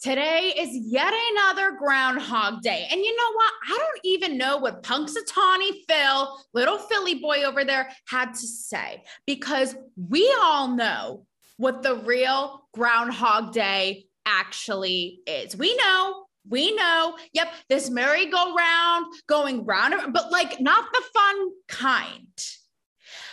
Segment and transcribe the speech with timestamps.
[0.00, 2.86] Today is yet another Groundhog Day.
[2.88, 3.52] And you know what?
[3.68, 9.02] I don't even know what Punxsutawney Phil, little Philly boy over there, had to say
[9.26, 11.26] because we all know
[11.56, 15.56] what the real Groundhog Day actually is.
[15.56, 22.44] We know, we know, yep, this merry-go-round going round, but like not the fun kind.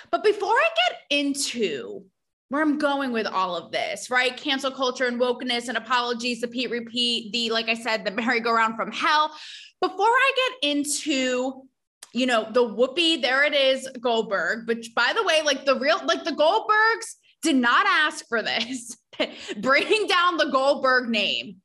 [0.10, 2.06] But before I get into
[2.56, 4.36] where I'm going with all of this, right?
[4.38, 8.78] Cancel culture and wokeness and apologies, the Pete repeat, the, like I said, the merry-go-round
[8.78, 9.36] from hell.
[9.82, 11.64] Before I get into,
[12.14, 16.00] you know, the whoopee, there it is, Goldberg, which by the way, like the real,
[16.06, 18.96] like the Goldbergs did not ask for this,
[19.58, 21.58] bringing down the Goldberg name.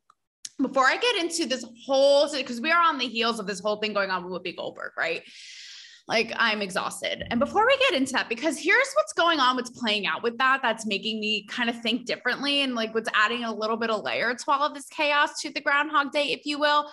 [0.61, 3.77] Before I get into this whole, because we are on the heels of this whole
[3.77, 5.23] thing going on with Whoopi Goldberg, right?
[6.07, 7.23] Like I'm exhausted.
[7.29, 10.37] And before we get into that, because here's what's going on, what's playing out with
[10.37, 13.89] that, that's making me kind of think differently and like what's adding a little bit
[13.89, 16.91] of layer to all of this chaos to the Groundhog Day, if you will.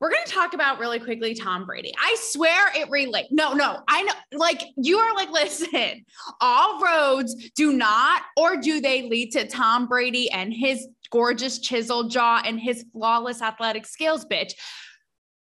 [0.00, 1.92] We're going to talk about really quickly Tom Brady.
[2.02, 3.28] I swear it relates.
[3.30, 4.14] No, no, I know.
[4.32, 6.06] Like, you are like, listen,
[6.40, 12.08] all roads do not or do they lead to Tom Brady and his gorgeous chisel
[12.08, 14.52] jaw and his flawless athletic skills, bitch.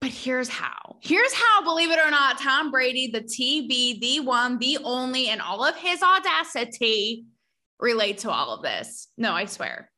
[0.00, 0.96] But here's how.
[1.02, 5.40] Here's how, believe it or not, Tom Brady, the TB, the one, the only, and
[5.40, 7.24] all of his audacity
[7.80, 9.08] relate to all of this.
[9.16, 9.90] No, I swear.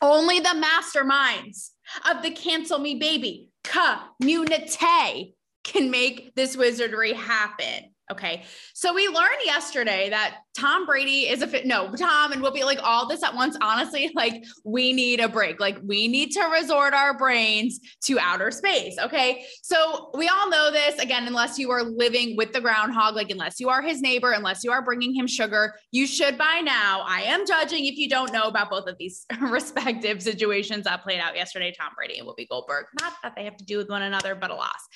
[0.00, 1.70] Only the masterminds
[2.10, 7.92] of the cancel me baby community can make this wizardry happen.
[8.10, 8.42] Okay.
[8.74, 11.64] So we learned yesterday that Tom Brady is a fit.
[11.64, 13.56] No, Tom and we'll be like all this at once.
[13.60, 15.60] Honestly, like we need a break.
[15.60, 18.98] Like we need to resort our brains to outer space.
[18.98, 19.44] Okay.
[19.62, 23.60] So we all know this again, unless you are living with the groundhog, like unless
[23.60, 27.04] you are his neighbor, unless you are bringing him sugar, you should by now.
[27.06, 31.20] I am judging if you don't know about both of these respective situations that played
[31.20, 32.86] out yesterday Tom Brady and Whoopi Goldberg.
[33.00, 34.88] Not that they have to do with one another, but alas.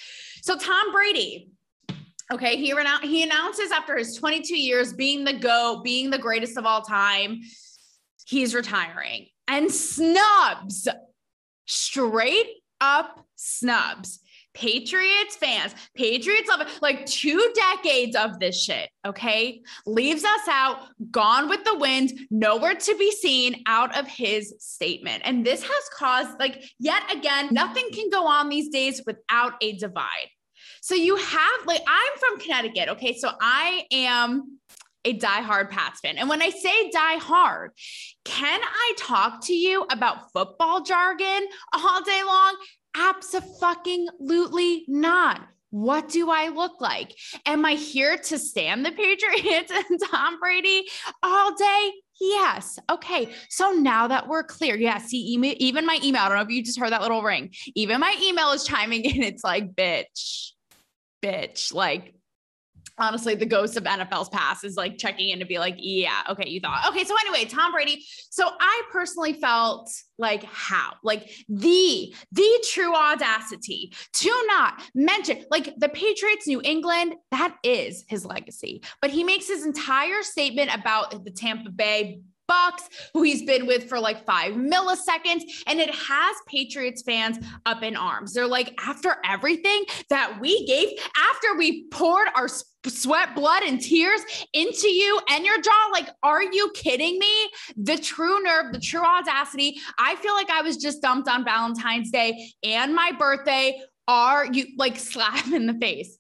[0.43, 1.53] So Tom Brady
[2.33, 6.57] Okay, he renoun- he announces after his 22 years being the GOAT, being the greatest
[6.57, 7.41] of all time,
[8.27, 9.29] he's retiring.
[9.47, 10.89] And snubs,
[11.67, 14.21] straight up snubs.
[14.55, 16.67] Patriots fans, Patriots love.
[16.81, 19.63] Like two decades of this shit, okay?
[19.85, 20.79] Leaves us out,
[21.11, 25.23] gone with the wind, nowhere to be seen out of his statement.
[25.27, 29.73] And this has caused, like, yet again, nothing can go on these days without a
[29.73, 30.29] divide.
[30.85, 33.17] So you have like I'm from Connecticut, okay?
[33.17, 34.59] So I am
[35.07, 36.19] a diehard Pats fan.
[36.19, 37.71] And when I say die hard,
[38.27, 42.57] can I talk to you about football jargon all day long?
[42.99, 45.41] Absolutely not.
[45.71, 47.17] What do I look like?
[47.47, 50.87] Am I here to stand the Patriots and Tom Brady
[51.23, 51.93] all day?
[52.21, 52.79] Yes.
[52.93, 53.31] Okay.
[53.49, 56.63] So now that we're clear, yeah, see, even my email, I don't know if you
[56.63, 57.55] just heard that little ring.
[57.75, 59.23] Even my email is chiming in.
[59.23, 60.54] It's like, bitch,
[61.25, 61.73] bitch.
[61.73, 62.15] Like,
[62.99, 66.49] honestly, the ghost of NFL's past is like checking in to be like, yeah, okay,
[66.49, 66.87] you thought.
[66.89, 67.05] Okay.
[67.05, 68.05] So, anyway, Tom Brady.
[68.31, 70.95] So, I personally felt like how?
[71.03, 78.05] Like, the, the true audacity to not mention, like, the Patriots, New England, that is
[78.09, 78.83] his legacy.
[79.01, 83.89] But he makes his entire statement about the Tampa Bay Bucks, who he's been with
[83.89, 85.43] for like five milliseconds.
[85.67, 88.33] And it has Patriots fans up in arms.
[88.33, 92.49] They're like, after everything that we gave, after we poured our
[92.87, 94.21] sweat, blood, and tears
[94.53, 97.51] into you and your jaw, like, are you kidding me?
[97.77, 99.81] The true nerve, the true audacity.
[99.99, 103.81] I feel like I was just dumped on Valentine's Day and my birthday.
[104.07, 106.19] Are you like slap in the face?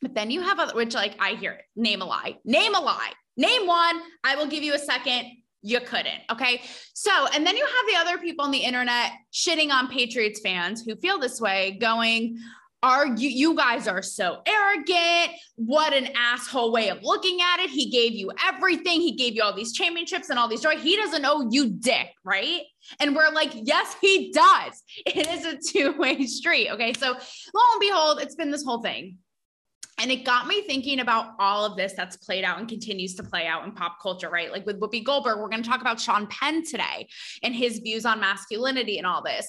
[0.00, 1.64] But then you have other, which like I hear it.
[1.76, 2.38] Name a lie.
[2.44, 3.12] Name a lie.
[3.36, 4.00] Name one.
[4.24, 5.26] I will give you a second.
[5.62, 6.20] You couldn't.
[6.30, 6.62] Okay.
[6.92, 10.82] So, and then you have the other people on the internet shitting on Patriots fans
[10.82, 12.38] who feel this way, going,
[12.82, 17.70] are you you guys are so arrogant what an asshole way of looking at it
[17.70, 20.96] he gave you everything he gave you all these championships and all these joy he
[20.96, 22.62] doesn't owe you dick right
[22.98, 27.80] and we're like yes he does it is a two-way street okay so lo and
[27.80, 29.16] behold it's been this whole thing
[30.02, 33.22] and it got me thinking about all of this that's played out and continues to
[33.22, 34.50] play out in pop culture, right?
[34.50, 37.06] Like with Whoopi Goldberg, we're going to talk about Sean Penn today
[37.44, 39.48] and his views on masculinity and all this.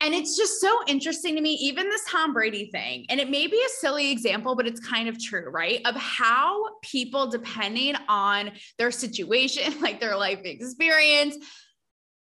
[0.00, 3.06] And it's just so interesting to me, even this Tom Brady thing.
[3.08, 5.80] And it may be a silly example, but it's kind of true, right?
[5.84, 11.36] Of how people, depending on their situation, like their life experience,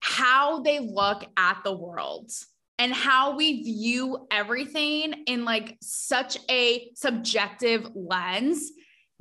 [0.02, 2.32] how they look at the world
[2.80, 8.72] and how we view everything in like such a subjective lens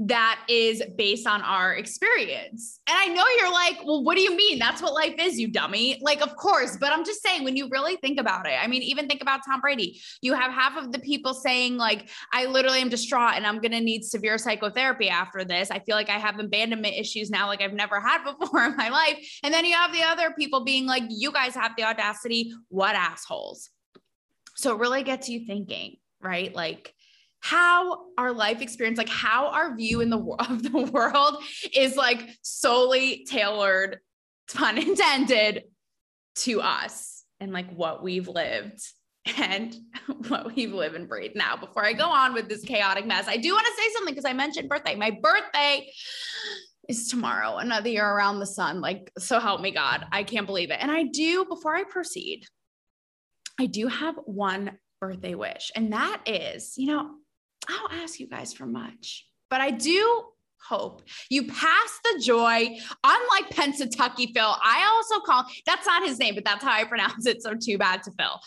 [0.01, 2.79] that is based on our experience.
[2.89, 4.61] And I know you're like, well, what do you mean?
[4.61, 5.99] That's what life is, you dummy.
[6.01, 8.83] Like, of course, but I'm just saying, when you really think about it, I mean,
[8.83, 10.01] even think about Tom Brady.
[10.23, 13.73] You have half of the people saying, like, I literally am distraught and I'm going
[13.73, 15.69] to need severe psychotherapy after this.
[15.73, 18.91] I feel like I have abandonment issues now, like I've never had before in my
[18.91, 19.19] life.
[19.43, 22.53] And then you have the other people being like, you guys have the audacity.
[22.69, 23.71] What assholes?
[24.55, 26.55] So it really gets you thinking, right?
[26.55, 26.95] Like,
[27.41, 30.19] how our life experience, like how our view in the
[30.51, 31.43] of the world
[31.75, 33.99] is like solely tailored,
[34.53, 35.65] pun intended,
[36.39, 38.81] to us and like what we've lived
[39.37, 39.75] and
[40.29, 41.37] what we've lived and breathed.
[41.37, 44.15] Now, before I go on with this chaotic mess, I do want to say something
[44.15, 44.95] because I mentioned birthday.
[44.95, 45.91] My birthday
[46.89, 48.81] is tomorrow, another year around the sun.
[48.81, 50.07] Like, so help me God.
[50.11, 50.79] I can't believe it.
[50.81, 52.45] And I do, before I proceed,
[53.61, 57.11] I do have one birthday wish, and that is, you know,
[57.69, 60.25] I don't ask you guys for much, but I do
[60.67, 62.77] hope you pass the joy.
[63.05, 67.27] Unlike Pennsatucky Phil, I also call that's not his name, but that's how I pronounce
[67.27, 67.43] it.
[67.43, 68.41] So too bad to Phil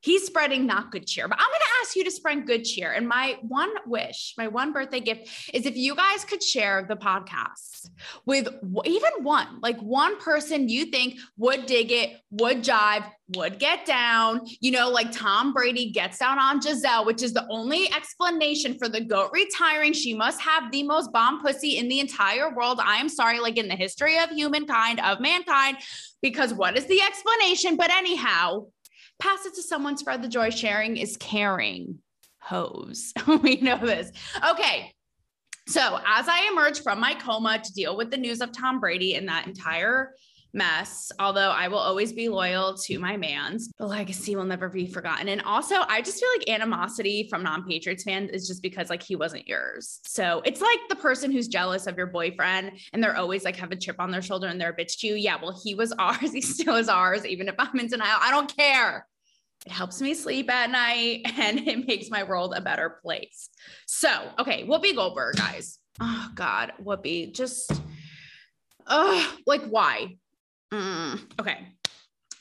[0.00, 1.28] he's spreading not good cheer.
[1.28, 2.92] But I'm going to ask you to spread good cheer.
[2.92, 6.96] And my one wish, my one birthday gift is if you guys could share the
[6.96, 7.88] podcast
[8.26, 8.48] with
[8.84, 13.04] even one, like one person you think would dig it, would jive,
[13.36, 17.46] would get down, you know, like Tom Brady gets down on Gisele, which is the
[17.48, 19.92] only explanation for the GOAT retiring.
[19.92, 22.80] She must have the most bomb pussy in the entire world.
[22.82, 25.78] I am sorry, like in the history of humankind, of mankind,
[26.22, 27.76] because what is the explanation?
[27.76, 28.66] But anyhow,
[29.20, 30.50] pass it to someone, spread the joy.
[30.50, 31.98] Sharing is caring.
[32.40, 33.12] Hose.
[33.42, 34.10] we know this.
[34.48, 34.92] Okay.
[35.68, 39.14] So, as I emerge from my coma to deal with the news of Tom Brady
[39.14, 40.14] and that entire
[40.52, 43.70] mess, although I will always be loyal to my man's.
[43.78, 45.28] The legacy will never be forgotten.
[45.28, 49.02] And also, I just feel like animosity from non Patriots fans is just because like
[49.02, 50.00] he wasn't yours.
[50.04, 53.72] So it's like the person who's jealous of your boyfriend and they're always like have
[53.72, 55.14] a chip on their shoulder and they're a bitch to you.
[55.14, 56.32] Yeah, well, he was ours.
[56.32, 58.18] He still is ours, even if I'm in denial.
[58.20, 59.06] I don't care.
[59.66, 63.50] It helps me sleep at night and it makes my world a better place.
[63.86, 65.78] So, okay, Whoopi Goldberg, guys.
[66.00, 67.70] Oh God, Whoopi, just,
[68.86, 70.16] oh, like why?
[70.72, 71.68] Mm, okay,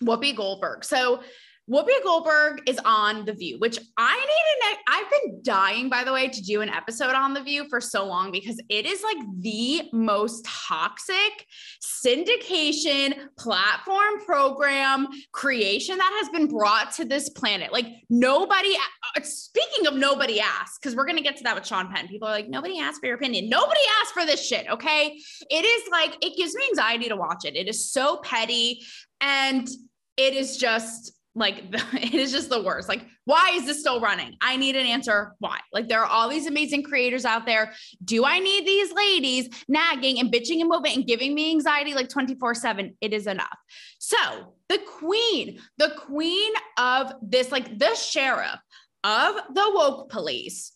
[0.03, 0.83] Whoopi Goldberg.
[0.83, 1.21] So
[1.69, 4.77] Whoopi Goldberg is on The View, which I need an.
[4.87, 8.07] I've been dying, by the way, to do an episode on The View for so
[8.07, 11.45] long because it is like the most toxic
[11.79, 17.71] syndication platform program creation that has been brought to this planet.
[17.71, 18.75] Like nobody.
[19.15, 22.07] Uh, speaking of nobody asked, because we're gonna get to that with Sean Penn.
[22.07, 23.47] People are like, nobody asked for your opinion.
[23.47, 24.67] Nobody asked for this shit.
[24.71, 25.19] Okay,
[25.51, 27.55] it is like it gives me anxiety to watch it.
[27.55, 28.81] It is so petty
[29.21, 29.67] and
[30.17, 32.89] it is just like it is just the worst.
[32.89, 34.35] Like, why is this still running?
[34.41, 35.33] I need an answer.
[35.39, 35.59] Why?
[35.71, 37.73] Like, there are all these amazing creators out there.
[38.03, 42.09] Do I need these ladies nagging and bitching and moving and giving me anxiety like
[42.09, 42.97] 24 7?
[43.01, 43.57] It is enough.
[43.99, 48.59] So, the queen, the queen of this, like the sheriff
[49.03, 50.73] of the woke police,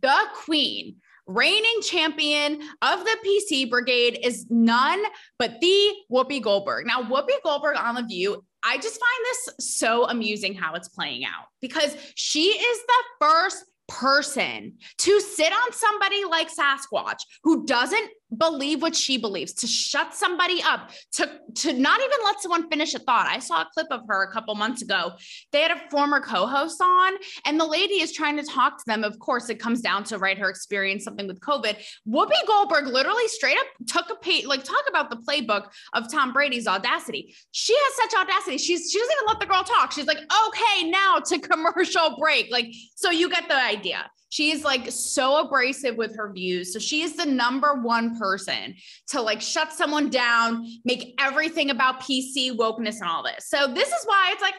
[0.00, 0.96] the queen
[1.30, 5.00] reigning champion of the PC brigade is none
[5.38, 6.86] but the Whoopi Goldberg.
[6.86, 11.24] Now, Whoopi Goldberg on The View I just find this so amusing how it's playing
[11.24, 18.10] out because she is the first person to sit on somebody like Sasquatch who doesn't
[18.36, 22.94] believe what she believes, to shut somebody up, to, to not even let someone finish
[22.94, 23.26] a thought.
[23.26, 25.12] I saw a clip of her a couple months ago.
[25.52, 27.14] They had a former co-host on,
[27.44, 29.04] and the lady is trying to talk to them.
[29.04, 31.76] Of course, it comes down to right her experience, something with COVID.
[32.08, 36.32] Whoopi Goldberg literally straight up took a page, like talk about the playbook of Tom
[36.32, 37.34] Brady's audacity.
[37.50, 38.58] She has such audacity.
[38.58, 39.92] She's she doesn't even let the girl talk.
[39.92, 42.50] She's like, okay, now to commercial break.
[42.50, 44.10] Like, so you get the idea.
[44.30, 46.72] She's like so abrasive with her views.
[46.72, 48.76] So she is the number one person
[49.08, 53.48] to like shut someone down, make everything about PC wokeness and all this.
[53.48, 54.54] So this is why it's like,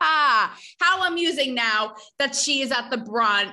[0.00, 3.50] ah, how amusing now that she is at the brunt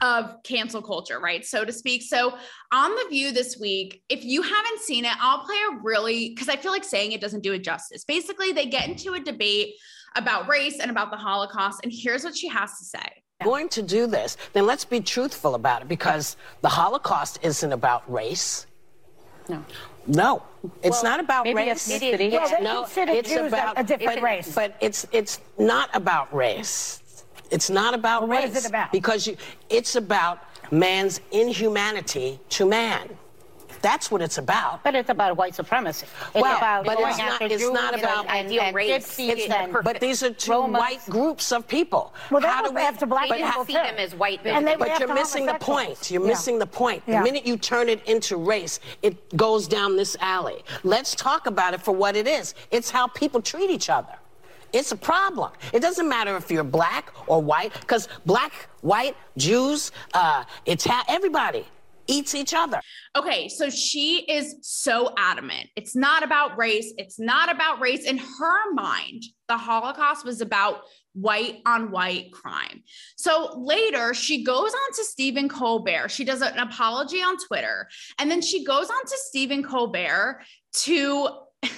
[0.00, 1.44] of cancel culture, right?
[1.44, 2.02] So to speak.
[2.02, 2.36] So
[2.72, 6.48] on the view this week, if you haven't seen it, I'll play a really because
[6.48, 8.04] I feel like saying it doesn't do it justice.
[8.04, 9.74] Basically, they get into a debate
[10.16, 13.82] about race and about the Holocaust, and here's what she has to say going to
[13.82, 18.66] do this, then let's be truthful about it because the Holocaust isn't about race.
[19.48, 19.64] No.
[20.06, 20.42] No,
[20.82, 21.88] it's well, not about maybe race.
[21.88, 22.32] Ethnicity.
[22.32, 24.52] Well, no, it's Jews about a different it, race.
[24.52, 27.24] But it's it's not about race.
[27.50, 28.48] It's not about well, race.
[28.48, 28.90] What is it about?
[28.90, 29.36] Because you,
[29.70, 30.40] it's about
[30.72, 33.16] man's inhumanity to man.
[33.82, 34.82] That's what it's about.
[34.84, 36.06] But it's about white supremacy.
[36.34, 38.76] It's well, about but going it's not, after it's Jews not about and, ideal and
[38.76, 39.18] race.
[39.18, 40.78] It's, and but these are two Romas.
[40.78, 42.14] white groups of people.
[42.30, 44.40] Well, that How was do we, after black but people how- see them as white
[44.44, 46.10] And they But you're missing the point.
[46.10, 46.28] You're Yeah.
[46.28, 47.02] missing the point.
[47.06, 47.18] Yeah.
[47.18, 50.64] The minute you turn it into race, it goes down this alley.
[50.84, 52.54] Let's talk about it for what it is.
[52.70, 54.14] It's how people treat each other.
[54.72, 55.50] It's a problem.
[55.72, 61.66] It doesn't matter if you're black or white, because black, white, Jews, uh, Ita- everybody
[62.06, 62.80] eats each other.
[63.16, 65.68] Okay, so she is so adamant.
[65.76, 66.92] It's not about race.
[66.98, 68.04] It's not about race.
[68.04, 70.82] In her mind, the Holocaust was about
[71.14, 72.82] white on white crime.
[73.16, 76.10] So later, she goes on to Stephen Colbert.
[76.10, 77.88] She does an apology on Twitter.
[78.18, 80.42] And then she goes on to Stephen Colbert
[80.84, 81.28] to.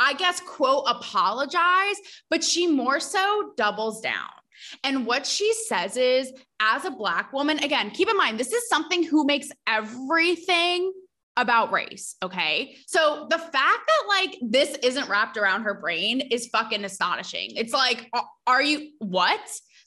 [0.00, 1.96] I guess, quote, apologize,
[2.28, 4.28] but she more so doubles down.
[4.82, 8.68] And what she says is, as a Black woman, again, keep in mind, this is
[8.68, 10.92] something who makes everything
[11.36, 12.14] about race.
[12.22, 12.76] Okay.
[12.86, 17.56] So the fact that like this isn't wrapped around her brain is fucking astonishing.
[17.56, 18.08] It's like,
[18.46, 19.40] are you what?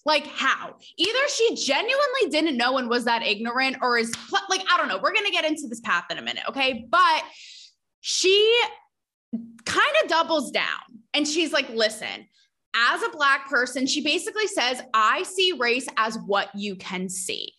[0.06, 0.76] Like, how?
[0.98, 4.14] Either she genuinely didn't know and was that ignorant, or is
[4.50, 5.00] like, I don't know.
[5.02, 6.44] We're going to get into this path in a minute.
[6.50, 6.86] Okay.
[6.90, 7.24] But
[8.02, 8.62] she
[9.66, 10.80] kind of doubles down
[11.14, 12.28] and she's like, listen,
[12.78, 17.54] as a Black person, she basically says, I see race as what you can see,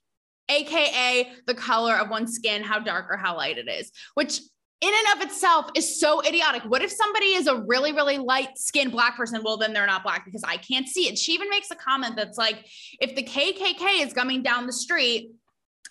[0.48, 4.40] AKA the color of one's skin, how dark or how light it is, which
[4.80, 6.62] in and of itself is so idiotic.
[6.62, 9.42] What if somebody is a really, really light skinned Black person?
[9.42, 11.18] Well, then they're not Black because I can't see it.
[11.18, 12.64] She even makes a comment that's like,
[13.00, 15.32] if the KKK is coming down the street,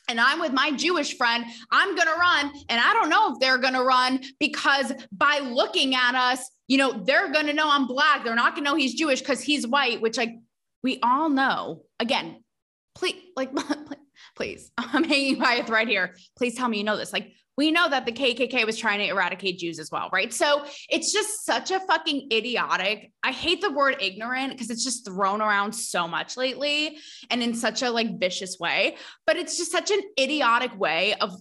[0.08, 2.52] and I'm with my Jewish friend, I'm going to run.
[2.70, 6.78] And I don't know if they're going to run because by looking at us, you
[6.78, 8.24] know, they're going to know I'm black.
[8.24, 10.36] They're not going to know he's Jewish because he's white, which like
[10.84, 11.84] we all know.
[12.00, 12.44] Again,
[12.96, 13.52] please, like,
[14.36, 16.16] please, I'm hanging by a thread here.
[16.38, 17.14] Please tell me you know this.
[17.14, 20.32] Like, we know that the KKK was trying to eradicate Jews as well, right?
[20.32, 23.12] So it's just such a fucking idiotic.
[23.24, 27.00] I hate the word ignorant because it's just thrown around so much lately
[27.32, 28.96] and in such a like vicious way,
[29.26, 31.36] but it's just such an idiotic way of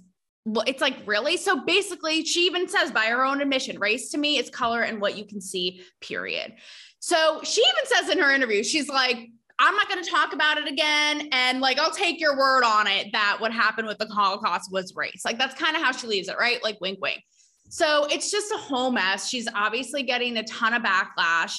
[0.66, 1.36] it's like really.
[1.36, 5.00] So basically, she even says by her own admission, race to me is color and
[5.00, 6.54] what you can see, period.
[7.00, 9.28] So she even says in her interview, she's like,
[9.58, 11.28] I'm not going to talk about it again.
[11.32, 14.94] And like, I'll take your word on it that what happened with the Holocaust was
[14.94, 15.22] race.
[15.24, 16.62] Like, that's kind of how she leaves it, right?
[16.62, 17.22] Like, wink, wink.
[17.68, 19.28] So it's just a whole mess.
[19.28, 21.58] She's obviously getting a ton of backlash.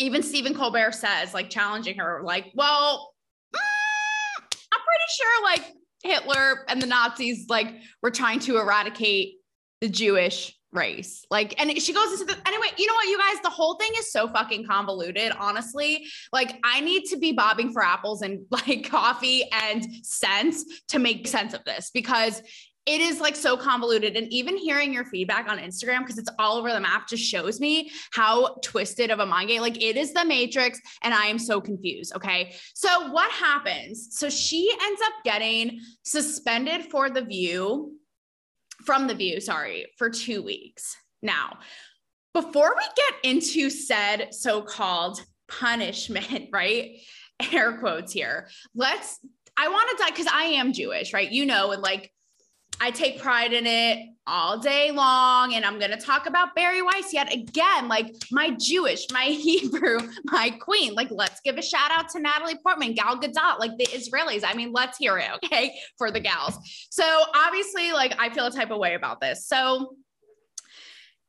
[0.00, 3.12] Even Stephen Colbert says, like, challenging her, like, well,
[3.54, 3.58] mm,
[4.72, 7.68] I'm pretty sure like Hitler and the Nazis, like,
[8.02, 9.34] were trying to eradicate
[9.80, 11.24] the Jewish race.
[11.30, 13.90] Like, and she goes into the anyway, you know what, you guys, the whole thing
[13.98, 16.06] is so fucking convoluted, honestly.
[16.32, 21.26] Like, I need to be bobbing for apples and like coffee and sense to make
[21.26, 22.42] sense of this because
[22.86, 24.14] it is like so convoluted.
[24.16, 27.58] And even hearing your feedback on Instagram, because it's all over the map, just shows
[27.58, 29.62] me how twisted of a mind game.
[29.62, 32.14] Like it is the matrix, and I am so confused.
[32.14, 32.54] Okay.
[32.74, 34.08] So what happens?
[34.10, 37.96] So she ends up getting suspended for the view
[38.84, 40.96] from the view, sorry, for two weeks.
[41.22, 41.58] Now,
[42.32, 46.98] before we get into said so called punishment, right?
[47.52, 48.48] Air quotes here.
[48.74, 49.18] Let's,
[49.56, 51.30] I want to die because I am Jewish, right?
[51.30, 52.12] You know, and like
[52.80, 55.54] I take pride in it all day long.
[55.54, 59.98] And I'm going to talk about Bari Weiss yet again, like my Jewish, my Hebrew,
[60.24, 60.94] my queen.
[60.94, 64.42] Like, let's give a shout out to Natalie Portman, Gal Gadot, like the Israelis.
[64.44, 66.58] I mean, let's hear it, okay, for the gals.
[66.90, 67.04] So,
[67.34, 69.46] obviously, like, I feel a type of way about this.
[69.46, 69.96] So,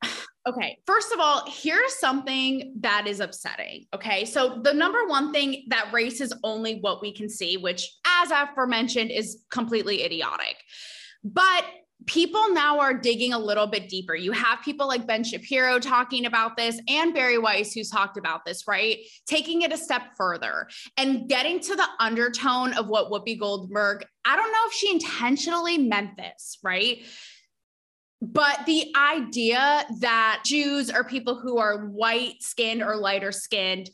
[0.48, 3.86] Okay, first of all, here's something that is upsetting.
[3.92, 7.92] Okay, so the number one thing that race is only what we can see, which,
[8.06, 10.54] as aforementioned, is completely idiotic.
[11.24, 11.64] But
[12.04, 14.14] people now are digging a little bit deeper.
[14.14, 18.44] You have people like Ben Shapiro talking about this and Bari Weiss, who's talked about
[18.44, 18.98] this, right?
[19.26, 24.36] Taking it a step further and getting to the undertone of what Whoopi Goldberg, I
[24.36, 27.02] don't know if she intentionally meant this, right?
[28.22, 33.90] But the idea that Jews are people who are white skinned or lighter skinned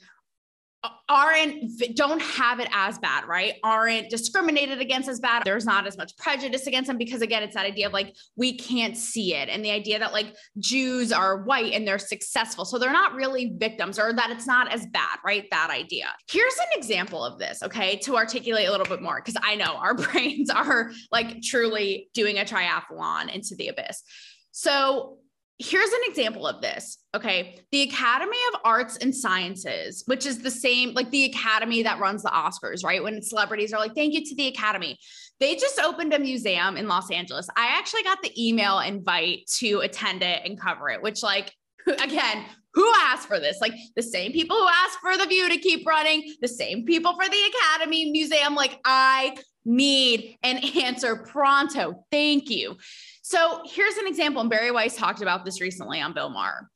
[1.09, 3.55] aren't don't have it as bad right?
[3.63, 5.43] Aren't discriminated against as bad.
[5.45, 8.57] There's not as much prejudice against them because again it's that idea of like we
[8.57, 12.65] can't see it and the idea that like jews are white and they're successful.
[12.65, 15.47] So they're not really victims or that it's not as bad right?
[15.51, 16.07] That idea.
[16.31, 19.77] Here's an example of this okay to articulate a little bit more because i know
[19.77, 24.03] our brains are like truly doing a triathlon into the abyss.
[24.51, 25.19] So
[25.63, 26.99] here's an example of this.
[27.15, 27.59] Okay.
[27.71, 32.23] The Academy of Arts and Sciences, which is the same, like the academy that runs
[32.23, 33.03] the Oscars, right?
[33.03, 34.99] When celebrities are like, thank you to the Academy.
[35.41, 37.49] They just opened a museum in Los Angeles.
[37.57, 41.53] I actually got the email invite to attend it and cover it, which, like,
[41.87, 43.59] again, who asked for this?
[43.61, 47.15] Like the same people who asked for the view to keep running, the same people
[47.15, 48.55] for the Academy Museum.
[48.55, 52.05] Like, I need an answer pronto.
[52.11, 52.77] Thank you.
[53.23, 54.41] So here's an example.
[54.41, 56.69] And Bari Weiss talked about this recently on Bill Maher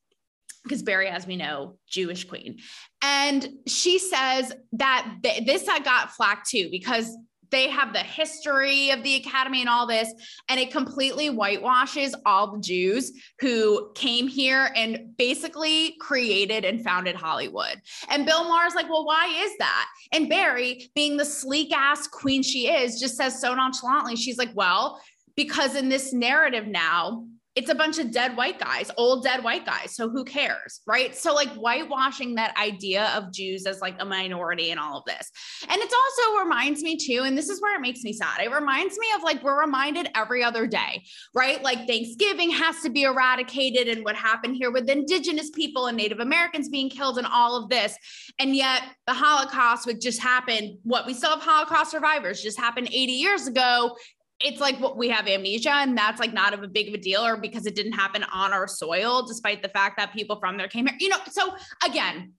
[0.63, 2.59] because Bari, as we know, Jewish queen.
[3.03, 7.17] And she says that th- this got flack too because
[7.51, 10.13] they have the history of the academy and all this
[10.49, 17.15] and it completely whitewashes all the jews who came here and basically created and founded
[17.15, 22.07] hollywood and bill maher's like well why is that and bari being the sleek ass
[22.07, 25.01] queen she is just says so nonchalantly she's like well
[25.37, 27.25] because in this narrative now
[27.57, 29.97] it's a bunch of dead white guys, old dead white guys.
[29.97, 30.83] So who cares?
[30.87, 31.17] Right.
[31.17, 35.31] So, like, whitewashing that idea of Jews as like a minority and all of this.
[35.67, 38.41] And it also reminds me, too, and this is where it makes me sad.
[38.41, 41.03] It reminds me of like we're reminded every other day,
[41.35, 41.63] right?
[41.63, 46.21] Like, Thanksgiving has to be eradicated and what happened here with Indigenous people and Native
[46.21, 47.97] Americans being killed and all of this.
[48.39, 50.79] And yet, the Holocaust would just happen.
[50.83, 53.97] What we still have Holocaust survivors just happened 80 years ago
[54.41, 56.99] it's like what we have amnesia and that's like not of a big of a
[56.99, 60.57] deal or because it didn't happen on our soil despite the fact that people from
[60.57, 61.19] there came here you know?
[61.31, 62.33] So again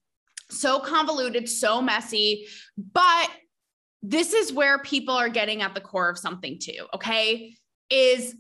[0.50, 3.30] so convoluted so messy but
[4.04, 7.56] this is where people are getting at the core of something too okay?
[7.90, 8.36] Is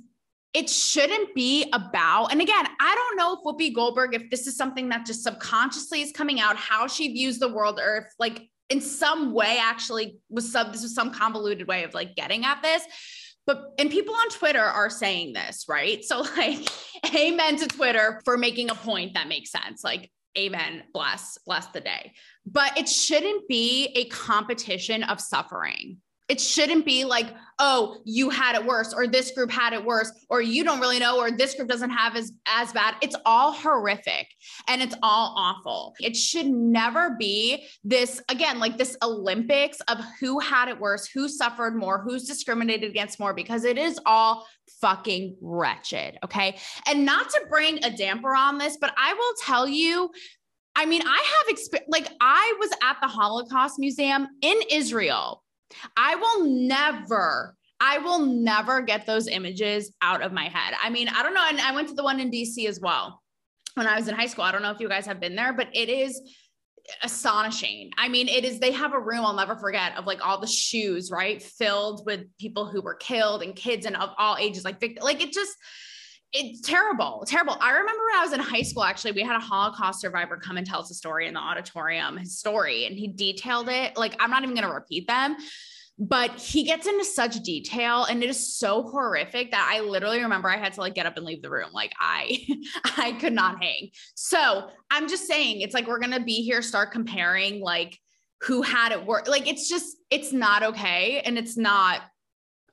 [0.53, 4.55] it shouldn't be about and again i don't know if whoopi goldberg if this is
[4.55, 8.49] something that just subconsciously is coming out how she views the world or if like
[8.69, 12.61] in some way actually was some this was some convoluted way of like getting at
[12.61, 12.83] this
[13.47, 16.03] but and people on Twitter are saying this, right?
[16.03, 16.67] So like
[17.15, 19.83] amen to Twitter for making a point that makes sense.
[19.83, 22.13] Like amen, bless, bless the day.
[22.45, 25.97] But it shouldn't be a competition of suffering.
[26.29, 27.27] It shouldn't be like,
[27.59, 30.99] oh, you had it worse, or this group had it worse, or you don't really
[30.99, 32.95] know, or this group doesn't have as as bad.
[33.01, 34.27] It's all horrific
[34.67, 35.95] and it's all awful.
[35.99, 41.29] It should never be this again, like this Olympics of who had it worse, who
[41.29, 44.45] suffered more, who's discriminated against more, because it is all
[44.81, 46.19] fucking wretched.
[46.23, 46.57] Okay.
[46.87, 50.11] And not to bring a damper on this, but I will tell you
[50.79, 55.41] I mean, I have experience, like, I was at the Holocaust Museum in Israel
[55.95, 60.73] I will never, I will never get those images out of my head.
[60.81, 61.45] I mean, I don't know.
[61.47, 63.21] And I went to the one in DC as well
[63.75, 64.43] when I was in high school.
[64.43, 66.21] I don't know if you guys have been there, but it is
[67.03, 67.91] astonishing.
[67.97, 70.47] I mean, it is, they have a room I'll never forget of like all the
[70.47, 71.41] shoes, right?
[71.41, 75.33] Filled with people who were killed and kids and of all ages, like, like it
[75.33, 75.51] just,
[76.33, 77.57] it's terrible, terrible.
[77.59, 80.57] I remember when I was in high school, actually, we had a Holocaust survivor come
[80.57, 83.95] and tell us a story in the auditorium, his story, and he detailed it.
[83.95, 85.37] Like, I'm not even going to repeat them,
[85.97, 90.49] but he gets into such detail and it is so horrific that I literally remember
[90.49, 91.69] I had to like get up and leave the room.
[91.71, 92.45] Like, I,
[92.97, 93.89] I could not hang.
[94.15, 97.97] So I'm just saying, it's like we're going to be here, start comparing like
[98.41, 99.27] who had it work.
[99.27, 101.21] Like, it's just, it's not okay.
[101.21, 102.01] And it's not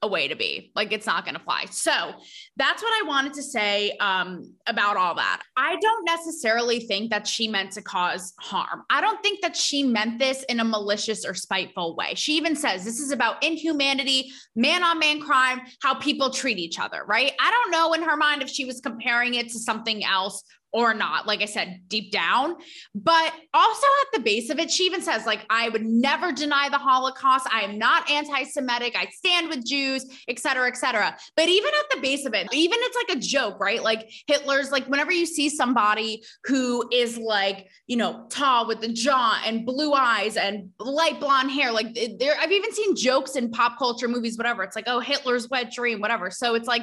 [0.04, 0.70] a way to be.
[0.76, 1.64] Like it's not going to fly.
[1.70, 2.12] So
[2.56, 5.42] that's what I wanted to say um, about all that.
[5.56, 8.82] I don't necessarily think that she meant to cause harm.
[8.90, 12.14] I don't think that she meant this in a malicious or spiteful way.
[12.14, 16.78] She even says this is about inhumanity, man on man crime, how people treat each
[16.78, 17.32] other, right?
[17.40, 20.92] I don't know in her mind if she was comparing it to something else or
[20.92, 22.56] not, like I said, deep down.
[22.96, 26.68] But also at the base of it, she even says, like, I would never deny
[26.68, 27.46] the Holocaust.
[27.52, 28.96] I am not anti-Semitic.
[28.96, 31.16] I stand with Jews, et cetera, et cetera.
[31.36, 33.82] But even at the base of it, even it's like a joke, right?
[33.82, 38.92] Like Hitler's like whenever you see somebody who is like, you know, tall with the
[38.92, 43.52] jaw and blue eyes and light blonde hair, like there, I've even seen jokes in
[43.52, 44.64] pop culture movies, whatever.
[44.64, 46.32] It's like, oh, Hitler's wet dream, whatever.
[46.32, 46.82] So it's like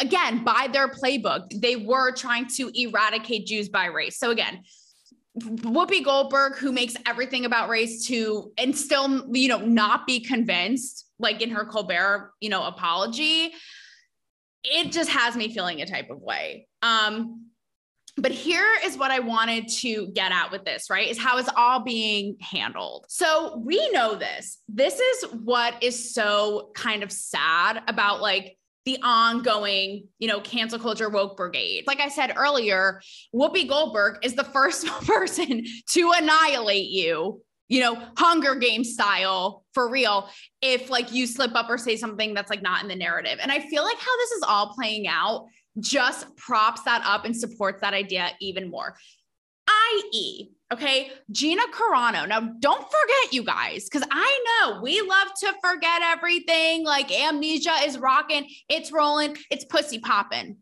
[0.00, 4.18] again, by their playbook, they were trying to eradicate Jews by race.
[4.18, 4.62] So again,
[5.38, 11.06] Whoopi Goldberg, who makes everything about race to and still, you know, not be convinced,
[11.18, 13.52] like in her Colbert, you know, apology,
[14.64, 16.68] it just has me feeling a type of way.
[16.82, 17.46] Um,
[18.18, 21.08] but here is what I wanted to get at with this, right?
[21.08, 23.06] Is how it's all being handled.
[23.08, 24.58] So we know this.
[24.68, 30.78] This is what is so kind of sad about like the ongoing, you know, cancel
[30.78, 31.84] culture woke brigade.
[31.86, 33.00] Like I said earlier,
[33.34, 39.88] Whoopi Goldberg is the first person to annihilate you, you know, Hunger Game style for
[39.88, 40.28] real,
[40.60, 43.38] if like you slip up or say something that's like not in the narrative.
[43.40, 45.46] And I feel like how this is all playing out
[45.78, 48.96] just props that up and supports that idea even more.
[49.68, 52.26] I.e., okay, Gina Carano.
[52.26, 56.84] Now, don't forget, you guys, because I know we love to forget everything.
[56.84, 60.56] Like amnesia is rocking, it's rolling, it's pussy popping.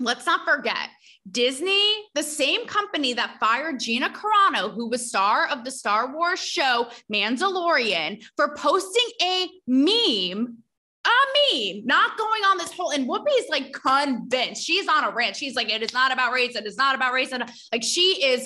[0.00, 0.88] Let's not forget
[1.30, 6.40] Disney, the same company that fired Gina Carano, who was star of the Star Wars
[6.40, 10.56] show Mandalorian, for posting a meme
[11.04, 12.90] a meme, not going on this whole.
[12.90, 14.64] And Whoopi is like convinced.
[14.64, 15.36] She's on a rant.
[15.36, 16.54] She's like, it is not about race.
[16.54, 17.32] It is not about race.
[17.32, 18.44] And like she is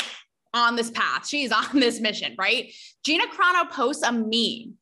[0.54, 1.26] on this path.
[1.26, 2.72] She's on this mission, right?
[3.04, 4.74] Gina Carano posts a meme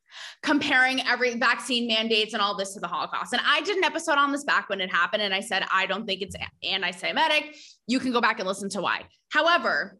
[0.42, 3.32] comparing every vaccine mandates and all this to the Holocaust.
[3.32, 5.22] And I did an episode on this back when it happened.
[5.22, 7.56] And I said, I don't think it's anti Semitic.
[7.86, 9.02] You can go back and listen to why.
[9.30, 9.98] However,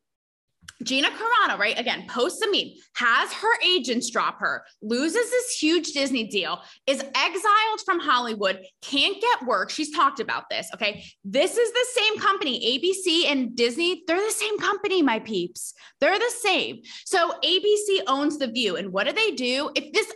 [0.83, 1.79] Gina Carano, right?
[1.79, 7.01] Again, posts a meme, has her agents drop her, loses this huge Disney deal, is
[7.01, 9.71] exiled from Hollywood, can't get work.
[9.71, 10.69] She's talked about this.
[10.75, 11.05] Okay.
[11.25, 14.03] This is the same company, ABC and Disney.
[14.07, 15.75] They're the same company, my peeps.
[16.01, 16.83] They're the same.
[17.07, 18.77] So ABC owns The View.
[18.77, 19.71] And what do they do?
[19.75, 20.13] If this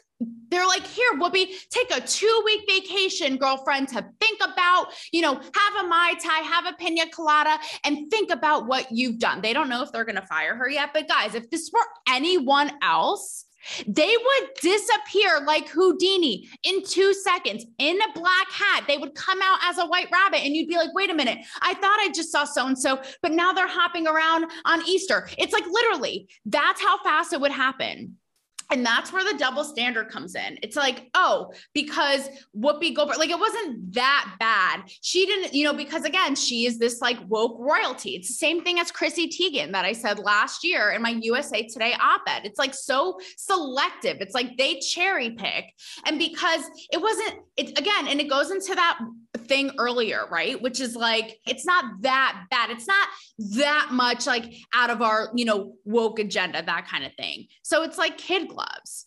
[0.50, 5.34] they're like, here, Whoopi, take a two week vacation, girlfriend, to think about, you know,
[5.34, 9.40] have a Mai Tai, have a pina colada, and think about what you've done.
[9.40, 10.90] They don't know if they're going to fire her yet.
[10.92, 13.44] But guys, if this were anyone else,
[13.86, 18.84] they would disappear like Houdini in two seconds in a black hat.
[18.86, 21.38] They would come out as a white rabbit, and you'd be like, wait a minute,
[21.60, 25.28] I thought I just saw so and so, but now they're hopping around on Easter.
[25.38, 28.16] It's like literally, that's how fast it would happen.
[28.70, 30.58] And that's where the double standard comes in.
[30.62, 34.82] It's like, oh, because Whoopi Goldberg, like it wasn't that bad.
[35.00, 38.10] She didn't, you know, because again, she is this like woke royalty.
[38.10, 41.66] It's the same thing as Chrissy Teigen that I said last year in my USA
[41.66, 42.42] Today op ed.
[42.44, 44.18] It's like so selective.
[44.20, 45.64] It's like they cherry pick.
[46.04, 48.98] And because it wasn't, it's again, and it goes into that
[49.36, 50.60] thing earlier, right?
[50.60, 52.70] Which is like, it's not that bad.
[52.70, 53.08] It's not
[53.56, 57.46] that much like out of our, you know, woke agenda, that kind of thing.
[57.62, 59.06] So it's like kid gloves.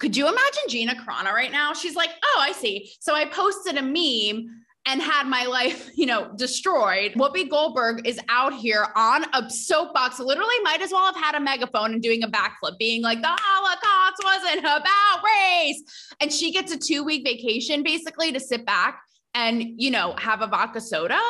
[0.00, 1.72] Could you imagine Gina Carano right now?
[1.72, 2.90] She's like, oh, I see.
[3.00, 4.48] So I posted a meme
[4.86, 7.12] and had my life, you know, destroyed.
[7.12, 11.40] Whoopi Goldberg is out here on a soapbox, literally might as well have had a
[11.40, 15.82] megaphone and doing a backflip, being like, the Holocaust wasn't about race.
[16.20, 19.00] And she gets a two week vacation basically to sit back
[19.34, 21.20] and, you know, have a vodka soda.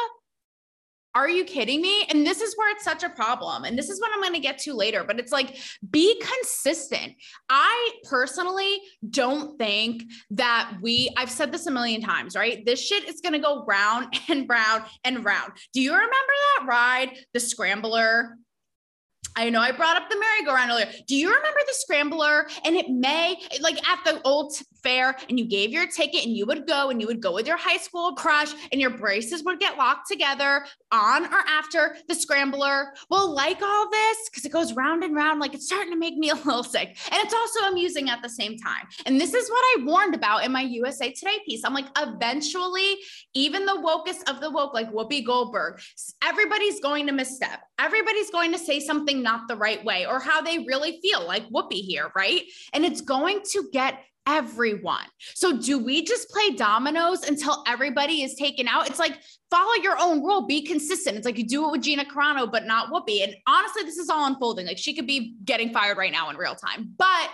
[1.17, 2.05] Are you kidding me?
[2.11, 3.64] And this is where it's such a problem.
[3.64, 5.57] And this is what I'm going to get to later, but it's like
[5.88, 7.12] be consistent.
[7.49, 12.67] I personally don't think that we, I've said this a million times, right?
[12.67, 15.53] This shit is going to go round and round and round.
[15.73, 16.12] Do you remember
[16.59, 18.37] that ride, the scrambler?
[19.37, 20.90] I know I brought up the merry-go-round earlier.
[21.09, 22.47] Do you remember the scrambler?
[22.64, 26.47] And it may, like at the old fair, and you gave your ticket and you
[26.47, 29.59] would go and you would go with your high school crush and your braces would
[29.59, 32.92] get locked together on or after the scrambler.
[33.11, 36.16] Well, like all this, because it goes round and round, like it's starting to make
[36.16, 36.97] me a little sick.
[37.11, 38.87] And it's also amusing at the same time.
[39.07, 41.64] And this is what I warned about in my USA Today piece.
[41.64, 42.99] I'm like, eventually,
[43.33, 45.81] even the wokest of the woke, like Whoopi Goldberg,
[46.23, 47.61] everybody's going to misstep.
[47.79, 51.49] Everybody's going to say something not the right way or how they really feel, like
[51.49, 52.42] Whoopi here, right?
[52.73, 55.04] And it's going to get everyone.
[55.34, 58.88] So do we just play dominoes until everybody is taken out?
[58.88, 59.18] It's like
[59.50, 61.16] follow your own rule, be consistent.
[61.16, 63.22] It's like you do it with Gina Carano, but not Whoopi.
[63.22, 64.66] And honestly, this is all unfolding.
[64.66, 66.92] Like she could be getting fired right now in real time.
[66.96, 67.30] But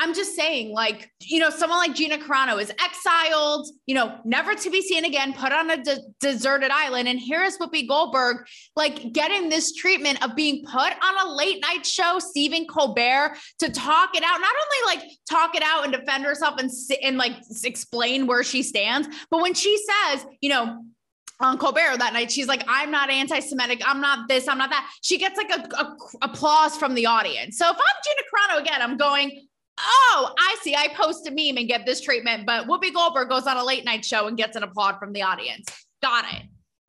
[0.00, 4.54] I'm just saying, like, you know, someone like Gina Carano is exiled, you know, never
[4.54, 7.06] to be seen again, put on a de- deserted island.
[7.06, 11.60] And here is Whoopi Goldberg, like, getting this treatment of being put on a late
[11.60, 15.92] night show, Stephen Colbert, to talk it out, not only like talk it out and
[15.92, 16.70] defend herself and
[17.02, 17.32] and like
[17.64, 20.82] explain where she stands, but when she says, you know,
[21.40, 23.80] on Colbert that night, she's like, I'm not anti Semitic.
[23.84, 24.48] I'm not this.
[24.48, 24.90] I'm not that.
[25.02, 27.56] She gets like a, a, applause from the audience.
[27.56, 29.46] So if I'm Gina Carano again, I'm going,
[29.80, 30.74] oh, I see.
[30.74, 33.84] I post a meme and get this treatment, but Whoopi Goldberg goes on a late
[33.84, 35.66] night show and gets an applaud from the audience.
[36.02, 36.42] Got it.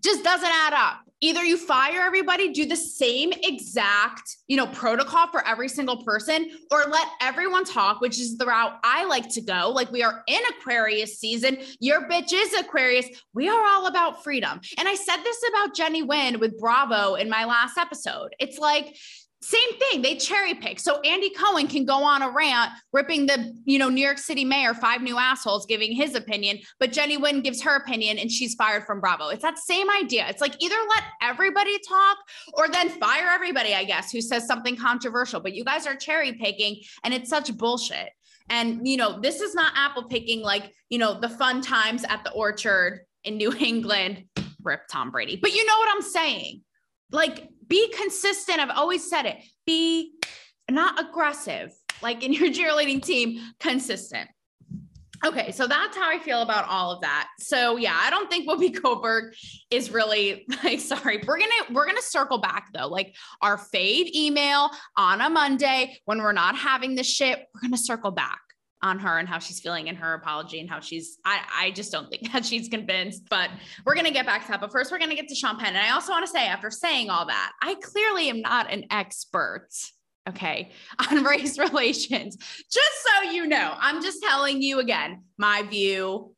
[0.04, 1.02] Just doesn't add up.
[1.24, 6.50] Either you fire everybody, do the same exact, you know, protocol for every single person,
[6.72, 9.70] or let everyone talk, which is the route I like to go.
[9.70, 11.60] Like we are in Aquarius season.
[11.80, 13.08] Your bitch is Aquarius.
[13.36, 14.60] We are all about freedom.
[14.80, 18.34] And I said this about Jennie Nguyen with Bravo in my last episode.
[18.40, 18.98] It's like
[19.42, 20.80] same thing they cherry pick.
[20.80, 24.46] So andy cohen can go on a rant ripping the you know new york city
[24.46, 28.56] mayor five new assholes giving his opinion but jennie Nguyen gives her opinion and she's
[28.56, 29.30] fired from bravo.
[29.30, 30.28] It's that same idea.
[30.30, 32.18] It's like either let everybody talk
[32.54, 36.34] or then fire everybody i guess who says something controversial but you guys are cherry
[36.34, 38.10] picking and it's such bullshit.
[38.50, 42.24] And you know this is not apple picking like you know the fun times at
[42.24, 44.26] the orchard in new england.
[44.64, 45.38] Rip Tom Brady.
[45.38, 46.62] But you know what I'm saying?
[47.12, 48.60] Like, be consistent.
[48.60, 49.38] I've always said it.
[49.66, 50.14] Be
[50.70, 51.72] not aggressive,
[52.02, 54.30] like in your cheerleading team, consistent.
[55.24, 57.28] Okay, so that's how I feel about all of that.
[57.40, 59.36] So yeah, I don't think Whoopi Goldberg
[59.70, 61.24] is really like sorry.
[61.28, 62.88] We're gonna we're gonna circle back though.
[62.88, 67.78] Like our fave email on a Monday when we're not having the shit, we're gonna
[67.78, 68.40] circle back
[68.84, 71.92] on her and how she's feeling in her apology and how she's I, I just
[71.92, 73.50] don't think that she's convinced but
[73.86, 75.86] we're to get back to that but first we're to get to Sean Penn and
[75.86, 79.68] I also want to say after saying all that I clearly am not an expert
[80.30, 80.72] okay,
[81.10, 82.38] on race relations.
[82.38, 86.36] Just so you know, I'm just telling you again my view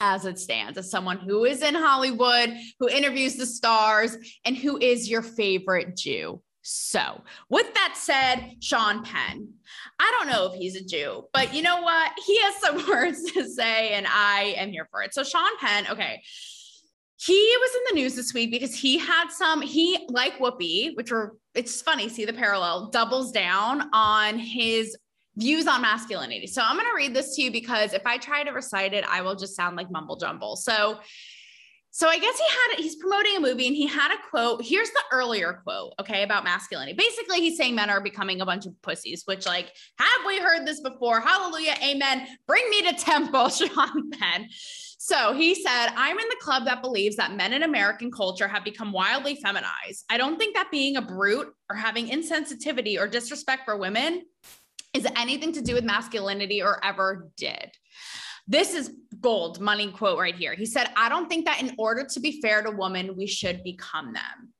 [0.00, 4.16] as it stands as someone who is in Hollywood, who interviews the stars,
[4.46, 6.42] and who is your favorite Jew.
[6.62, 9.54] So, with that said, Sean Penn,
[9.98, 12.12] I don't know if he's a Jew, but you know what?
[12.26, 15.14] He has some words to say, and I am here for it.
[15.14, 16.22] So, Sean Penn, okay
[17.22, 21.12] he was in the news this week because he had some he like whoopi which
[21.12, 24.96] were it's funny see the parallel doubles down on his
[25.36, 28.42] views on masculinity so i'm going to read this to you because if i try
[28.42, 30.98] to recite it i will just sound like mumble jumble so
[31.92, 34.62] so I guess he had he's promoting a movie and he had a quote.
[34.64, 36.94] Here's the earlier quote, okay, about masculinity.
[36.96, 40.66] Basically, he's saying men are becoming a bunch of pussies, which like, have we heard
[40.66, 41.20] this before?
[41.20, 42.26] Hallelujah, amen.
[42.46, 44.48] Bring me to temple, Sean Penn.
[45.02, 48.64] So he said, I'm in the club that believes that men in American culture have
[48.64, 50.04] become wildly feminized.
[50.10, 54.22] I don't think that being a brute or having insensitivity or disrespect for women
[54.92, 57.72] is anything to do with masculinity or ever did.
[58.50, 60.54] This is gold money quote right here.
[60.54, 63.62] He said, I don't think that in order to be fair to women, we should
[63.62, 64.52] become them.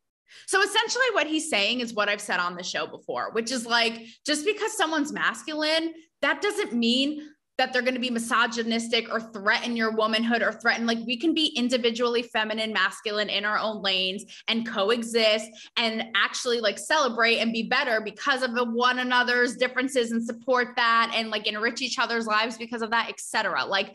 [0.46, 3.66] So essentially, what he's saying is what I've said on the show before, which is
[3.66, 7.29] like just because someone's masculine, that doesn't mean
[7.60, 11.34] that they're going to be misogynistic or threaten your womanhood or threaten like we can
[11.34, 15.46] be individually feminine masculine in our own lanes and coexist
[15.76, 21.12] and actually like celebrate and be better because of one another's differences and support that
[21.14, 23.94] and like enrich each other's lives because of that etc like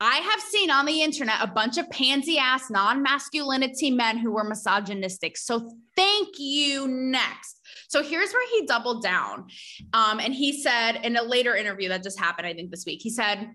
[0.00, 4.32] I have seen on the internet a bunch of pansy ass non masculinity men who
[4.32, 5.36] were misogynistic.
[5.36, 6.88] So thank you.
[6.88, 7.60] Next.
[7.88, 9.48] So here's where he doubled down.
[9.92, 13.00] Um, and he said in a later interview that just happened, I think this week,
[13.02, 13.50] he said,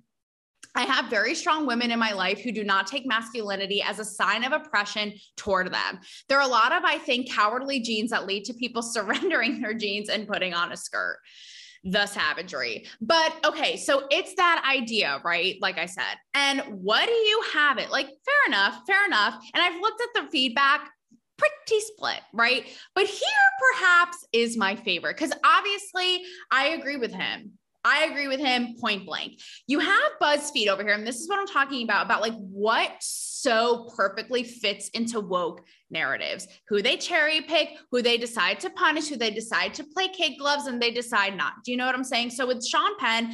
[0.75, 4.05] I have very strong women in my life who do not take masculinity as a
[4.05, 5.99] sign of oppression toward them.
[6.27, 9.73] There are a lot of, I think, cowardly genes that lead to people surrendering their
[9.73, 11.19] genes and putting on a skirt
[11.85, 12.87] the savagery.
[12.99, 15.55] But okay, so it's that idea, right?
[15.61, 16.03] Like I said.
[16.33, 17.91] And what do you have it?
[17.91, 19.35] Like, fair enough, fair enough.
[19.53, 20.89] And I've looked at the feedback
[21.37, 22.65] pretty split, right?
[22.95, 23.19] But here
[23.73, 27.53] perhaps is my favorite because obviously I agree with him.
[27.83, 29.39] I agree with him point blank.
[29.67, 32.91] You have BuzzFeed over here, and this is what I'm talking about about like what
[33.45, 39.08] so perfectly fits into woke narratives who they cherry pick, who they decide to punish,
[39.08, 41.53] who they decide to play kid gloves, and they decide not.
[41.63, 42.31] Do you know what I'm saying?
[42.31, 43.31] So with Sean Penn,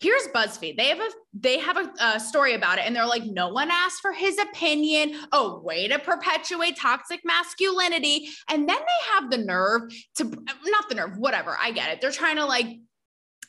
[0.00, 0.76] here's BuzzFeed.
[0.76, 3.70] They have a they have a, a, story about it, and they're like, no one
[3.70, 5.14] asked for his opinion.
[5.30, 9.82] Oh, way to perpetuate toxic masculinity, and then they have the nerve
[10.16, 11.56] to not the nerve, whatever.
[11.62, 12.00] I get it.
[12.00, 12.66] They're trying to like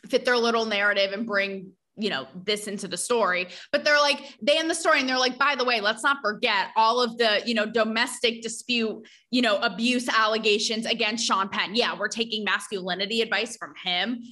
[0.10, 3.48] fit their little narrative and bring you know this into the story.
[3.72, 6.18] But they're like they in the story and they're like by the way let's not
[6.22, 11.76] forget all of the you know domestic dispute you know abuse allegations against Sean Penn.
[11.76, 14.24] Yeah we're taking masculinity advice from him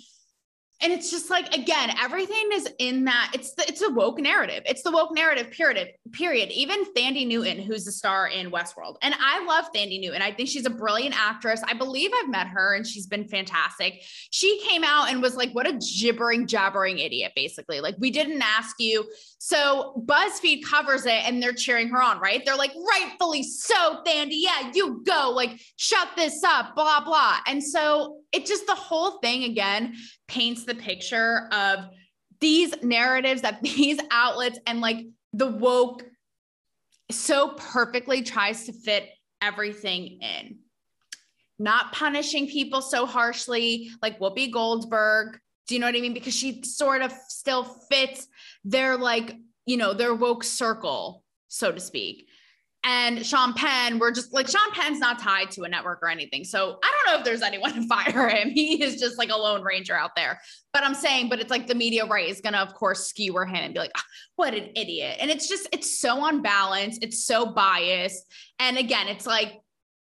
[0.82, 4.64] and it's just like again everything is in that it's the, it's a woke narrative.
[4.66, 6.52] It's the woke narrative period period.
[6.52, 8.96] Even thandie Newton who's the star in Westworld.
[9.02, 10.22] And I love thandie Newton.
[10.22, 11.62] I think she's a brilliant actress.
[11.68, 14.02] I believe I've met her and she's been fantastic.
[14.32, 17.80] She came out and was like what a gibbering jabbering idiot basically.
[17.82, 19.06] Like we didn't ask you.
[19.38, 22.42] So BuzzFeed covers it and they're cheering her on right?
[22.46, 25.32] They're like rightfully so thandie yeah you go.
[25.36, 27.38] Like shut this up blah blah.
[27.46, 29.96] And so it just the whole thing again
[30.28, 31.86] paints the picture of
[32.40, 36.04] these narratives that these outlets and like the woke
[37.10, 39.10] so perfectly tries to fit
[39.42, 40.60] everything in.
[41.60, 45.40] Not punishing people so harshly, like Whoopi Goldberg.
[45.68, 46.14] Do you know what I mean?
[46.14, 48.28] Because she sort of still fits
[48.64, 52.28] their like, you know, their woke circle, so to speak
[52.84, 56.44] and Sean Penn, we're just like Sean Penn's not tied to a network or anything.
[56.44, 58.50] So I don't know if there's anyone to fire him.
[58.50, 60.40] He is just like a lone ranger out there.
[60.74, 63.64] But I'm saying, but it's like the media right is gonna, of course, skewer him
[63.64, 64.02] and be like, oh,
[64.36, 65.18] what an idiot.
[65.20, 68.26] And it's just, it's so unbalanced, it's so biased.
[68.60, 69.60] And again, it's like,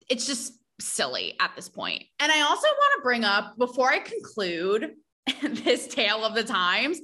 [0.09, 2.03] it's just silly at this point.
[2.19, 4.93] And I also want to bring up before I conclude
[5.41, 6.99] this tale of the times.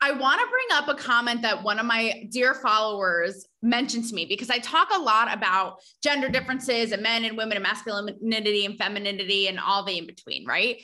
[0.00, 4.14] I want to bring up a comment that one of my dear followers mentioned to
[4.14, 8.66] me because I talk a lot about gender differences and men and women and masculinity
[8.66, 10.76] and femininity and all the in between, right?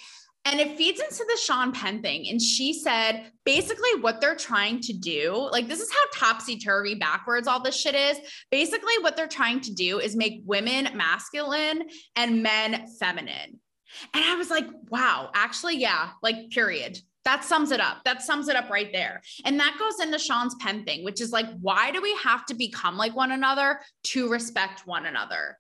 [0.47, 2.29] And it feeds into the Sean Penn thing.
[2.31, 6.95] And she said basically what they're trying to do, like, this is how topsy turvy
[6.95, 8.19] backwards all this shit is.
[8.51, 11.83] Basically, what they're trying to do is make women masculine
[12.17, 13.61] and men feminine.
[14.15, 16.99] And I was like, wow, actually, yeah, like, period.
[17.25, 17.99] That sums it up.
[18.05, 19.21] That sums it up right there.
[19.45, 22.55] And that goes into Sean's pen thing, which is like, why do we have to
[22.55, 25.59] become like one another to respect one another?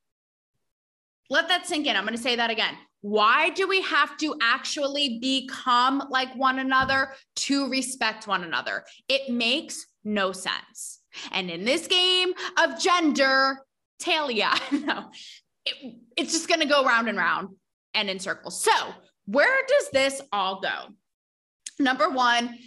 [1.28, 1.96] Let that sink in.
[1.96, 2.74] I'm going to say that again.
[3.02, 8.84] Why do we have to actually become like one another to respect one another?
[9.08, 11.00] It makes no sense.
[11.32, 13.60] And in this game of gender,
[14.00, 15.10] Talia, no,
[15.64, 17.48] it, it's just going to go round and round
[17.94, 18.62] and in circles.
[18.62, 18.72] So,
[19.26, 20.94] where does this all go?
[21.80, 22.58] Number one,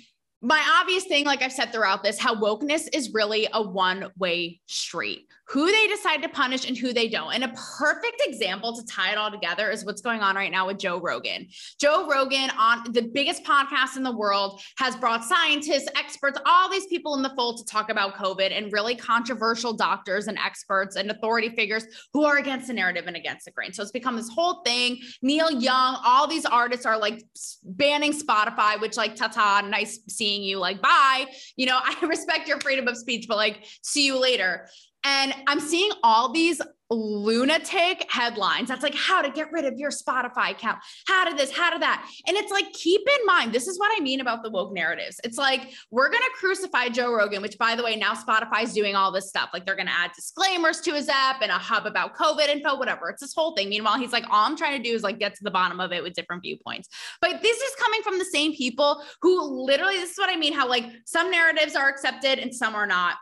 [0.42, 4.60] my obvious thing, like I've said throughout this, how wokeness is really a one way
[4.66, 5.28] street.
[5.54, 7.34] Who they decide to punish and who they don't.
[7.34, 10.68] And a perfect example to tie it all together is what's going on right now
[10.68, 11.48] with Joe Rogan.
[11.80, 16.88] Joe Rogan, on the biggest podcast in the world, has brought scientists, experts, all these
[16.88, 21.10] people in the fold to talk about COVID and really controversial doctors and experts and
[21.12, 23.74] authority figures who are against the narrative and against the grain.
[23.74, 25.00] So it's become this whole thing.
[25.22, 27.24] Neil Young, all these artists are like
[27.64, 32.48] banning Spotify, which, like, ta ta, nice seeing you like bye you know i respect
[32.48, 34.68] your freedom of speech but like see you later
[35.04, 36.62] and i'm seeing all these
[36.94, 41.52] lunatic headlines that's like how to get rid of your Spotify account, how to this,
[41.52, 42.08] how to that.
[42.28, 45.20] And it's like, keep in mind, this is what I mean about the woke narratives.
[45.24, 48.96] It's like, we're going to crucify Joe Rogan, which by the way, now Spotify's doing
[48.96, 49.50] all this stuff.
[49.54, 52.78] Like they're going to add disclaimers to his app and a hub about COVID info,
[52.78, 53.10] whatever.
[53.10, 53.70] It's this whole thing.
[53.70, 55.92] Meanwhile, he's like, all I'm trying to do is like get to the bottom of
[55.92, 56.90] it with different viewpoints.
[57.22, 60.54] But this is coming from the same people who literally, this is what I mean,
[60.54, 63.16] how like some narratives are accepted and some are not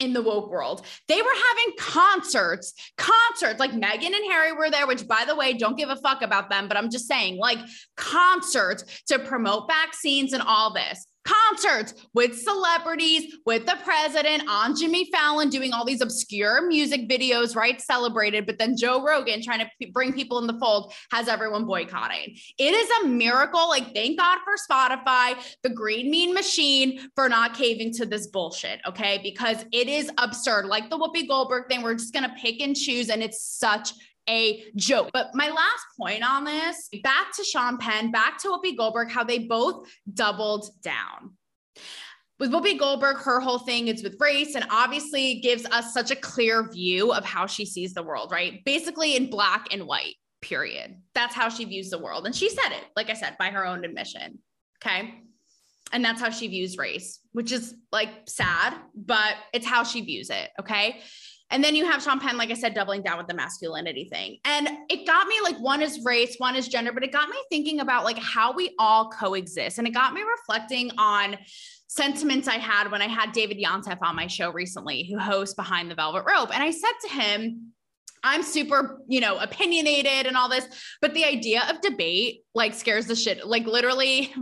[0.00, 0.84] in the woke world.
[1.08, 5.52] They were having concerts, concerts like Meghan and Harry were there, which by the way,
[5.52, 7.58] don't give a fuck about them, but I'm just saying, like
[7.96, 15.10] concerts to promote vaccines and all this concerts with celebrities, with the president on Jimmy
[15.12, 17.80] Fallon doing all these obscure music videos, right?
[17.80, 18.46] Celebrated.
[18.46, 22.36] But then Joe Rogan trying to p- bring people in the fold has everyone boycotting.
[22.58, 23.68] It is a miracle.
[23.68, 28.80] Like, thank God for Spotify, the green mean machine for not caving to this bullshit.
[28.86, 29.20] Okay.
[29.22, 30.66] Because it is absurd.
[30.66, 33.10] Like the Whoopi Goldberg thing, we're just going to pick and choose.
[33.10, 33.92] And it's such
[34.30, 35.10] a joke.
[35.12, 39.24] But my last point on this, back to Sean Penn, back to Whoopi Goldberg, how
[39.24, 41.34] they both doubled down.
[42.38, 46.16] With Whoopi Goldberg, her whole thing is with race and obviously gives us such a
[46.16, 48.64] clear view of how she sees the world, right?
[48.64, 50.96] Basically in black and white, period.
[51.14, 52.24] That's how she views the world.
[52.24, 54.38] And she said it, like I said, by her own admission.
[54.82, 55.16] Okay.
[55.92, 60.30] And that's how she views race, which is like sad, but it's how she views
[60.30, 60.48] it.
[60.60, 61.00] Okay.
[61.50, 64.38] And then you have Sean Penn, like I said, doubling down with the masculinity thing.
[64.44, 67.36] And it got me like one is race, one is gender, but it got me
[67.50, 69.78] thinking about like how we all coexist.
[69.78, 71.36] And it got me reflecting on
[71.88, 75.90] sentiments I had when I had David Yontef on my show recently, who hosts Behind
[75.90, 76.54] the Velvet Rope.
[76.54, 77.72] And I said to him,
[78.22, 80.66] I'm super, you know, opinionated and all this,
[81.00, 83.46] but the idea of debate like scares the shit.
[83.46, 84.32] Like literally,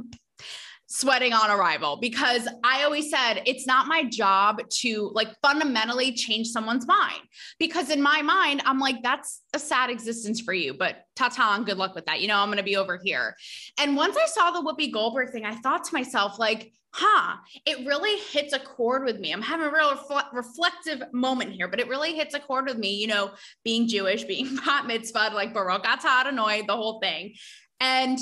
[0.91, 6.49] sweating on arrival because I always said it's not my job to like fundamentally change
[6.49, 7.21] someone's mind.
[7.59, 11.55] Because in my mind, I'm like, that's a sad existence for you, but ta ta,
[11.55, 12.23] and good luck with that.
[12.23, 13.37] You know, I'm going to be over here.
[13.79, 17.87] And once I saw the Whoopi Goldberg thing, I thought to myself, like, huh, it
[17.87, 19.31] really hits a chord with me.
[19.31, 22.79] I'm having a real refle- reflective moment here, but it really hits a chord with
[22.79, 27.35] me, you know, being Jewish, being bat mitzvah, like Baruch atah Adonai, the whole thing.
[27.79, 28.19] And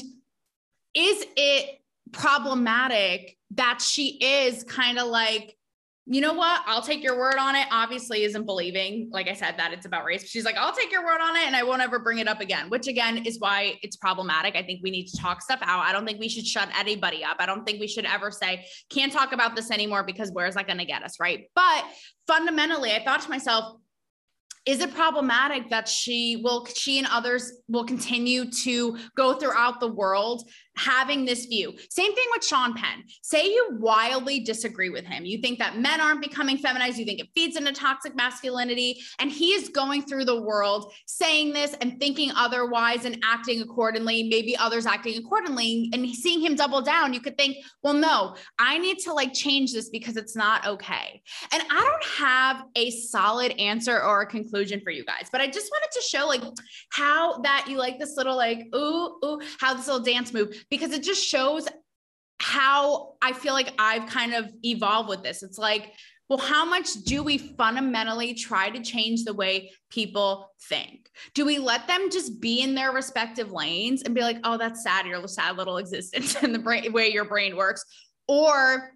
[0.95, 1.81] is it
[2.13, 5.57] problematic that she is kind of like,
[6.09, 6.63] you know what?
[6.67, 7.67] I'll take your word on it.
[7.73, 10.29] Obviously, isn't believing, like I said, that it's about race.
[10.29, 12.41] She's like, I'll take your word on it and I won't ever bring it up
[12.41, 14.55] again, which again is why it's problematic.
[14.55, 15.85] I think we need to talk stuff out.
[15.85, 17.39] I don't think we should shut anybody up.
[17.41, 20.69] I don't think we should ever say, can't talk about this anymore because where's that
[20.69, 21.19] going to get us?
[21.19, 21.51] Right.
[21.57, 21.85] But
[22.29, 23.77] fundamentally, I thought to myself,
[24.65, 29.87] is it problematic that she will she and others will continue to go throughout the
[29.89, 30.43] world
[30.77, 31.75] having this view.
[31.91, 33.05] Same thing with Sean Penn.
[33.23, 35.25] Say you wildly disagree with him.
[35.25, 36.99] You think that men aren't becoming feminized.
[36.99, 39.01] You think it feeds into toxic masculinity.
[39.19, 44.25] And he is going through the world saying this and thinking otherwise and acting accordingly,
[44.25, 45.91] maybe others acting accordingly.
[45.93, 49.73] And seeing him double down, you could think, well, no, I need to like change
[49.73, 51.23] this because it's not okay.
[51.53, 55.47] And I don't have a solid answer or a conclusion for you guys, but I
[55.49, 56.43] just wanted to show like
[56.91, 60.93] how that you like this little like, ooh, ooh, how this little dance move because
[60.93, 61.69] it just shows
[62.41, 65.43] how I feel like I've kind of evolved with this.
[65.43, 65.93] It's like,
[66.29, 71.09] well, how much do we fundamentally try to change the way people think?
[71.35, 74.83] Do we let them just be in their respective lanes and be like, oh, that's
[74.83, 77.85] sad, your sad little existence and the brain, way your brain works?
[78.27, 78.91] Or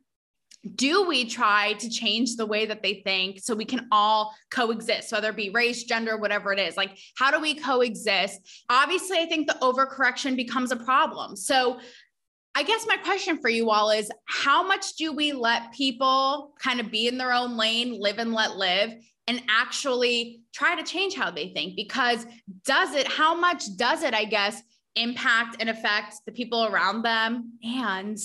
[0.74, 5.10] do we try to change the way that they think so we can all coexist,
[5.12, 6.76] whether it be race, gender, whatever it is?
[6.76, 8.40] Like, how do we coexist?
[8.68, 11.36] Obviously, I think the overcorrection becomes a problem.
[11.36, 11.80] So,
[12.56, 16.80] I guess my question for you all is how much do we let people kind
[16.80, 18.92] of be in their own lane, live and let live,
[19.28, 21.76] and actually try to change how they think?
[21.76, 22.26] Because
[22.64, 24.60] does it, how much does it, I guess,
[24.96, 27.52] impact and affect the people around them?
[27.62, 28.18] And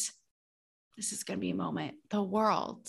[0.97, 2.87] this is going to be a moment, the world.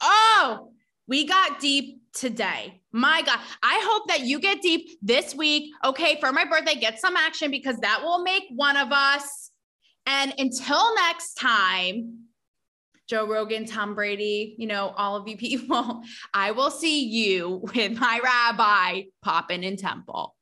[0.00, 0.72] Oh,
[1.08, 2.80] we got deep today.
[2.92, 5.72] My God, I hope that you get deep this week.
[5.84, 9.50] Okay, for my birthday, get some action because that will make one of us.
[10.06, 12.26] And until next time,
[13.08, 16.02] Joe Rogan, Tom Brady, you know, all of you people,
[16.34, 20.35] I will see you with my rabbi popping in temple.